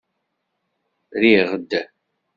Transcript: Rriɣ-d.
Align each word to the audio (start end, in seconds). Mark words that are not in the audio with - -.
Rriɣ-d. 1.21 1.71